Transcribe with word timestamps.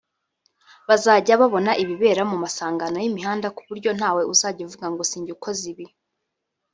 Bazajya 0.87 1.33
babona 1.41 1.71
ibibera 1.83 2.21
mu 2.31 2.37
masangano 2.43 2.97
y’imihanda 3.03 3.47
ku 3.55 3.61
buryo 3.67 3.89
ntawe 3.97 4.21
uzavuga 4.33 4.85
ngo 4.91 5.01
si 5.09 5.17
njyewe 5.21 5.35
ukoze 5.37 5.63
ibi 5.73 5.85